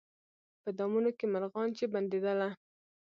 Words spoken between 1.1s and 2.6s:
کي مرغان چي بندېدله